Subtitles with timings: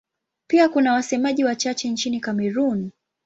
[0.47, 2.91] Pia kuna wasemaji wachache nchini Kamerun.